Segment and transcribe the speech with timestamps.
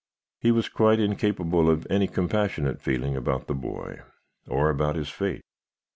[0.39, 3.99] He was quite incapable of any compassionate feeling about the boy,
[4.47, 5.43] or about his fate.